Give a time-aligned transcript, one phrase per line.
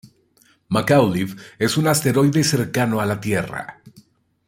[0.69, 3.83] McAuliffe es un asteroide cercano a la Tierra.